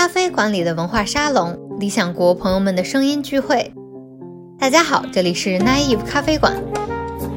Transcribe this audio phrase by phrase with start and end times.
[0.00, 3.70] 咖啡馆里的文化沙龙，理想国朋友们的声音聚会。
[4.58, 6.54] 大家好，这里是 Naive 咖啡馆，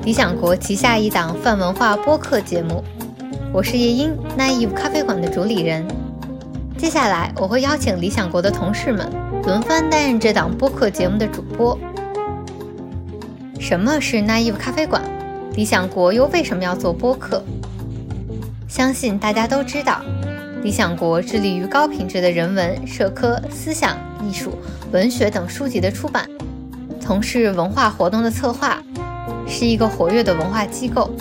[0.05, 2.81] 理想国旗下一档泛文化播客节目。
[3.51, 5.85] 我是夜莺，Naive 咖啡馆的主理人。
[6.77, 9.11] 接下来我会邀请理想国的同事们
[9.43, 11.77] 轮番担任这档播客节目的主播。
[13.59, 15.03] 什么是 Naive 咖啡馆？
[15.53, 17.43] 理想国又为什么要做播客？
[18.69, 20.01] 相信大家都知道。
[20.63, 24.57] 理想国致力于高品质的人文、社科、思想、艺术、
[24.93, 26.25] 文学等书籍的出版，
[27.01, 28.81] 从事文化活动的策划，
[29.45, 31.11] 是一个活跃的文化机构，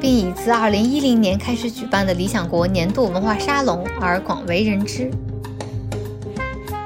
[0.00, 5.10] 并以自2010年开始举办的理想国年度文化沙龙而广为人知。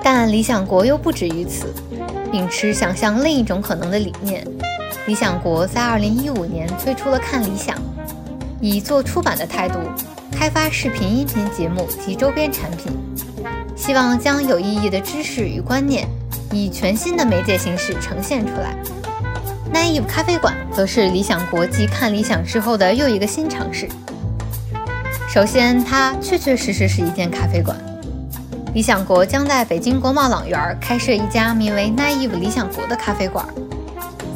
[0.03, 1.67] 但理想国又不止于此，
[2.33, 4.43] 秉持想象另一种可能的理念，
[5.07, 7.77] 理想国在2015年推出了看理想，
[8.59, 9.79] 以做出版的态度。
[10.39, 12.93] 开发视频、音频节目及周边产品，
[13.75, 16.09] 希望将有意义的知识与观念
[16.53, 18.77] 以全新的媒介形式呈现出来。
[19.75, 23.89] Naive 咖啡馆则是理想国际看理想之后的又一个新尝试。
[25.29, 27.77] 首先，它确确实实是一间咖啡馆。
[28.73, 33.45] 理想国将在北京国贸朗园开设一家名为 Naive 理想国的咖啡馆，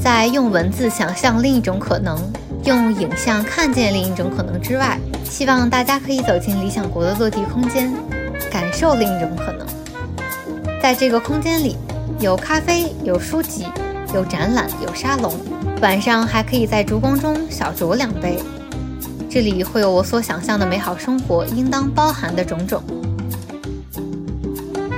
[0.03, 2.19] 在用文字想象另一种可能，
[2.65, 4.99] 用影像看见另一种可能之外。
[5.33, 7.91] 希望大家可以走进理想国的落地空间，
[8.51, 9.67] 感受另一种可能。
[10.83, 11.75] 在这个空间里，
[12.21, 13.65] 有咖啡，有书籍，
[14.15, 15.33] 有展览，有沙龙。
[15.81, 18.39] 晚上还可以在烛光中小酌两杯。
[19.31, 22.83] 这里会有我所想象的美好生活应当包含的种种。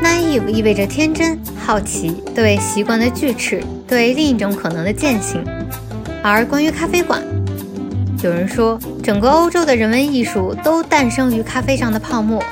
[0.02, 5.44] Naive 意味着天真、好奇，对习惯的拒斥，对另一种可能的践行。
[6.24, 7.22] 而关于咖啡馆，
[8.24, 12.42] 有人说，整个欧洲的人文艺术都诞生于咖啡上的泡沫，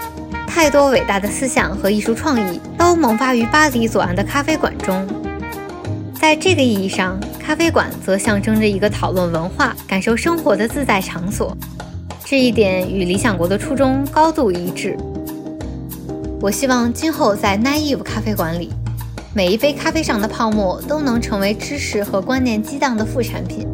[0.46, 5.02] 太多伟大的思想和艺术创意都萌发于巴黎左岸的咖啡馆中。
[6.12, 11.56] 在这个意义上，咖啡馆则象征着一个讨论文化、感受生活的自在场所。
[12.22, 14.94] 这一点与理想国的初衷高度一致。
[16.38, 18.70] 我希望今后在 Naive 咖啡馆里，
[19.34, 23.66] 每一杯咖啡上的泡沫都能成为知识和观念激荡的副产品。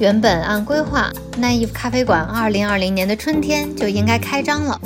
[0.00, 1.10] 原本按规划
[1.40, 4.80] ，Naive 咖啡馆2020年的春天就应该开张了，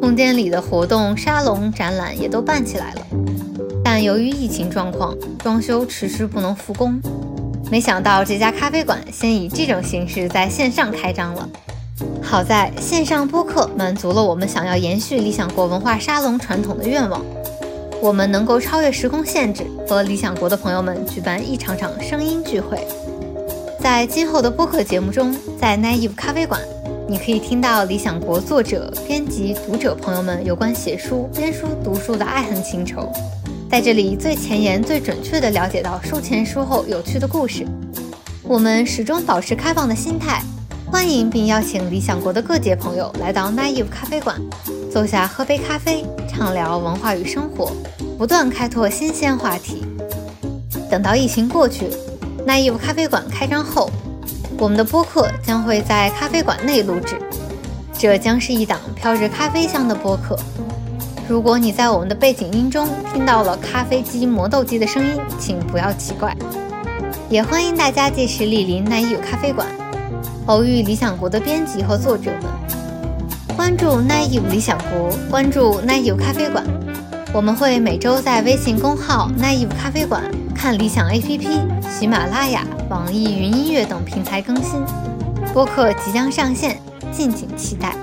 [0.00, 3.00] 空间里的活动、沙龙、展览也都办起来了。
[3.82, 7.00] 但由于疫情状况，装修迟迟不能复工。
[7.70, 11.48] 没想到这家咖啡馆先以这种形式在线上开张了。
[12.22, 17.24] 好在线上播客满足了我们想要延续理想国文化沙龙传统的愿望，
[18.02, 22.86] 我们能够超越时空限制，和理想国的朋友们举办一场场声音聚会。
[23.80, 26.60] 在今后的播客节目中，在 Naive 咖啡馆，
[27.08, 33.10] 你可以听到理想国作者、编辑、读者朋友们有关写书、编书、读书的爱恨情仇，
[33.70, 37.66] 在这里最前沿、最准确地了解到书前书后有趣的故事。
[38.42, 40.42] 我们始终保持开放的心态，
[40.86, 44.38] 欢迎并邀请理想国的各界朋友来到 Naive 咖啡馆，
[44.92, 47.72] 坐下喝杯咖啡，畅聊文化与生活，
[48.18, 49.86] 不断开拓新鲜话题。
[50.90, 51.88] 等到疫情过去。
[52.46, 53.90] Naive 咖啡馆开张后，
[54.58, 57.16] 我们的播客将会在咖啡馆内录制，
[57.98, 60.38] 这将是一档飘着咖啡香的播客。
[61.28, 66.36] 如果你在我们的背景音中听到了咖啡机、磨豆机的声音，请不要奇怪。
[67.28, 69.66] 也欢迎大家届时莅临 Naive 咖啡馆，
[70.46, 73.56] 偶遇理想国的编辑和作者们。
[73.56, 76.64] 关注 Naive 理想国，关注 Naive 咖啡馆，
[77.32, 80.24] 我们会每周在微信公号 Naive 咖啡馆。
[80.60, 81.48] 看理想 APP、
[81.88, 84.84] 喜马拉雅、网易云音乐等平台更新，
[85.54, 86.78] 播客即将上线，
[87.10, 87.96] 敬请期待。